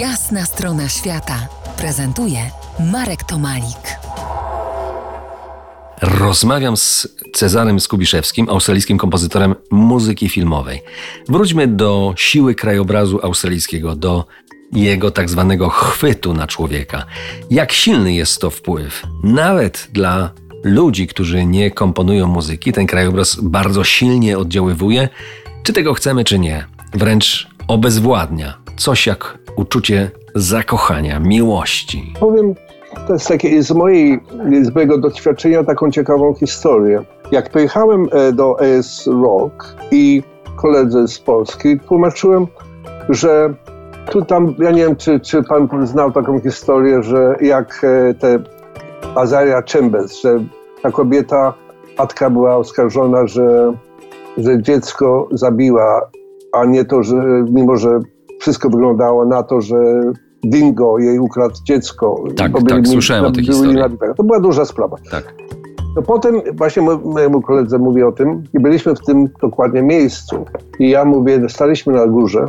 [0.00, 2.38] Jasna strona świata prezentuje
[2.92, 3.98] Marek Tomalik.
[6.02, 10.82] Rozmawiam z Cezarem Skubiszewskim, australijskim kompozytorem muzyki filmowej.
[11.28, 14.24] Wróćmy do siły krajobrazu australijskiego, do
[14.72, 17.06] jego tak zwanego chwytu na człowieka.
[17.50, 19.02] Jak silny jest to wpływ?
[19.24, 20.30] Nawet dla
[20.64, 25.08] ludzi, którzy nie komponują muzyki, ten krajobraz bardzo silnie oddziaływuje,
[25.62, 26.66] czy tego chcemy, czy nie.
[26.94, 28.58] Wręcz obezwładnia.
[28.76, 32.12] Coś jak uczucie zakochania, miłości.
[32.20, 32.54] Powiem,
[33.06, 34.20] to jest takie z, mojej,
[34.62, 37.02] z mojego doświadczenia taką ciekawą historię.
[37.32, 40.22] Jak pojechałem e, do AS Rock i
[40.56, 42.46] koledzy z Polski tłumaczyłem,
[43.08, 43.54] że
[44.10, 48.38] tu tam, ja nie wiem, czy, czy pan znał taką historię, że jak e, te
[49.14, 50.44] Azaria Chambers, że
[50.82, 51.54] ta kobieta,
[51.98, 53.72] matka była oskarżona, że,
[54.38, 56.10] że dziecko zabiła,
[56.52, 57.16] a nie to, że
[57.50, 58.00] mimo, że
[58.46, 59.76] wszystko wyglądało na to, że
[60.44, 62.24] Dingo jej ukradł dziecko.
[62.36, 63.78] Tak, tak, słyszałem o tej historii.
[64.16, 64.96] To była duża sprawa.
[65.10, 65.34] Tak.
[65.96, 70.44] No potem właśnie mojemu koledze mówię o tym i byliśmy w tym dokładnie miejscu.
[70.78, 72.46] I ja mówię, staliśmy na górze,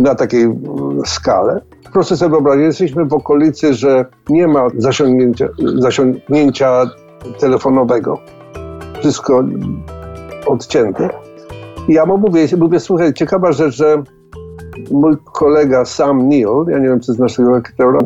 [0.00, 0.56] na takiej mm,
[1.04, 1.60] skale.
[1.92, 6.90] Proszę sobie wyobrazić, jesteśmy w okolicy, że nie ma zasięgnięcia, zasięgnięcia
[7.40, 8.18] telefonowego.
[9.00, 9.44] Wszystko
[10.46, 11.10] odcięte.
[11.88, 14.02] I ja mu mówię, mówię, słuchaj, ciekawa rzecz, że
[14.90, 17.98] mój kolega Sam Neill, ja nie wiem, czy znasz tego aktora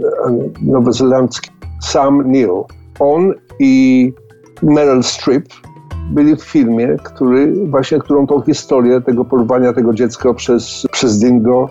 [0.63, 1.51] nowozelandzki,
[1.83, 2.65] Sam Neill,
[3.01, 4.13] on i
[4.63, 5.45] Meryl Streep
[6.11, 11.69] byli w filmie, który właśnie, którą tą historię tego porwania tego dziecka przez, przez Dingo,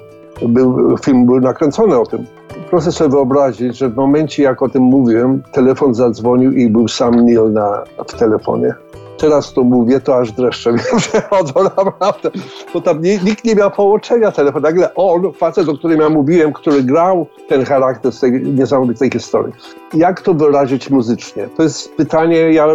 [0.48, 2.26] był, film był nakręcony o tym.
[2.70, 7.26] Proszę sobie wyobrazić, że w momencie, jak o tym mówiłem, telefon zadzwonił i był Sam
[7.26, 8.74] Neill na, w telefonie
[9.20, 12.32] teraz to mówię, to aż dreszcze mnie przechodzą naprawdę,
[12.74, 14.64] bo tam nie, nikt nie miał połączenia telefonu.
[14.64, 19.54] Nagle on, facet, o którym ja mówiłem, który grał ten charakter z tej niesamowitej historii.
[19.94, 21.48] Jak to wyrazić muzycznie?
[21.58, 22.68] To jest pytanie, ja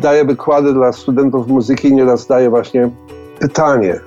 [0.00, 2.90] daję wykłady dla studentów muzyki, nieraz daję właśnie
[3.38, 4.00] pytanie.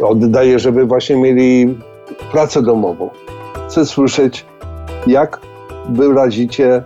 [0.00, 1.78] Oddaję, żeby właśnie mieli
[2.32, 3.10] pracę domową.
[3.68, 4.46] Chcę słyszeć,
[5.06, 5.40] jak
[5.88, 6.82] wyrazicie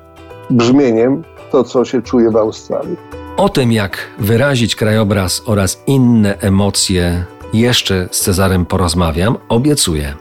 [0.51, 3.18] brzmieniem to, co się czuje w Australii.
[3.38, 10.15] O tym, jak wyrazić krajobraz oraz inne emocje, jeszcze z Cezarem porozmawiam, obiecuję.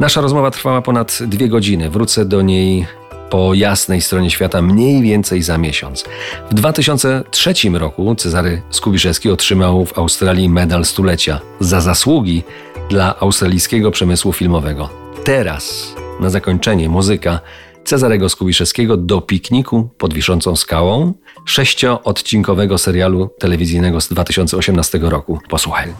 [0.00, 1.90] Nasza rozmowa trwała ponad dwie godziny.
[1.90, 2.86] Wrócę do niej
[3.30, 6.04] po jasnej stronie świata mniej więcej za miesiąc.
[6.50, 12.42] W 2003 roku Cezary Skubiszewski otrzymał w Australii medal stulecia za zasługi
[12.90, 14.88] dla australijskiego przemysłu filmowego.
[15.24, 17.40] Teraz, na zakończenie, muzyka
[17.86, 21.14] Cezarego Skubiszewskiego do pikniku pod wiszącą skałą,
[21.44, 25.38] sześcioodcinkowego serialu telewizyjnego z 2018 roku.
[25.48, 25.94] Posłuchaj.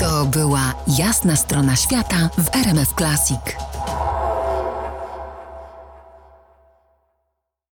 [0.00, 3.69] To była jasna strona świata w RMF Classic.